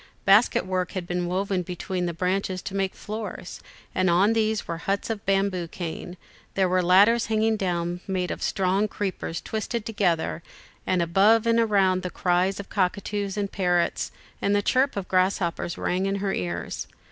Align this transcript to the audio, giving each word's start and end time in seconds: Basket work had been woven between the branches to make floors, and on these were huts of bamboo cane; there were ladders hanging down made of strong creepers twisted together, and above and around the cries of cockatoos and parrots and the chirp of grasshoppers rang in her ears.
Basket 0.25 0.65
work 0.65 0.93
had 0.93 1.05
been 1.05 1.27
woven 1.27 1.61
between 1.61 2.07
the 2.07 2.11
branches 2.13 2.63
to 2.63 2.73
make 2.73 2.95
floors, 2.95 3.59
and 3.93 4.09
on 4.09 4.33
these 4.33 4.67
were 4.67 4.79
huts 4.79 5.11
of 5.11 5.23
bamboo 5.27 5.67
cane; 5.67 6.17
there 6.55 6.67
were 6.67 6.81
ladders 6.81 7.27
hanging 7.27 7.55
down 7.55 8.01
made 8.07 8.31
of 8.31 8.41
strong 8.41 8.87
creepers 8.87 9.39
twisted 9.39 9.85
together, 9.85 10.41
and 10.87 11.03
above 11.03 11.45
and 11.45 11.59
around 11.59 12.01
the 12.01 12.09
cries 12.09 12.59
of 12.59 12.67
cockatoos 12.67 13.37
and 13.37 13.51
parrots 13.51 14.11
and 14.41 14.55
the 14.55 14.63
chirp 14.63 14.95
of 14.97 15.07
grasshoppers 15.07 15.77
rang 15.77 16.07
in 16.07 16.15
her 16.15 16.33
ears. 16.33 16.87